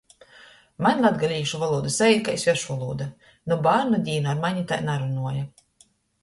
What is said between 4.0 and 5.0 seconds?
dīnu ar mani tai